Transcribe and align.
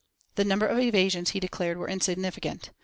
The 0.33 0.43
number 0.43 0.65
of 0.65 0.79
evasions, 0.79 1.29
he 1.29 1.39
declared, 1.39 1.77
was 1.77 1.91
insignificant. 1.91 2.71